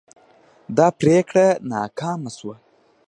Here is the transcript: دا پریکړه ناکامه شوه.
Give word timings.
دا 0.77 0.87
پریکړه 0.99 1.47
ناکامه 1.71 2.31
شوه. 2.37 2.55